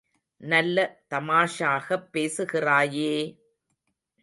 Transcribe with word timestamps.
நல்ல 0.41 0.77
தமாஷாகப் 1.09 2.09
பேசுகிறயே! 2.11 3.13